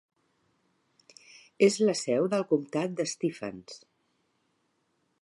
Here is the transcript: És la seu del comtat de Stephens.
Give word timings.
És 1.69 1.77
la 1.85 1.95
seu 2.01 2.27
del 2.33 2.49
comtat 2.55 2.99
de 3.03 3.09
Stephens. 3.15 3.81